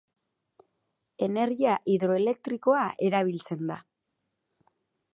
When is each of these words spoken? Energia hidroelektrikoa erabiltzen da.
Energia 1.27 1.75
hidroelektrikoa 1.95 2.83
erabiltzen 3.11 3.65
da. 3.73 3.81